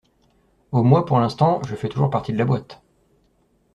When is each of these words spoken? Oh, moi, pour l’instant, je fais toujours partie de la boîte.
Oh, 0.71 0.81
moi, 0.81 1.05
pour 1.05 1.19
l’instant, 1.19 1.61
je 1.61 1.75
fais 1.75 1.87
toujours 1.87 2.09
partie 2.09 2.33
de 2.33 2.37
la 2.39 2.45
boîte. 2.45 2.81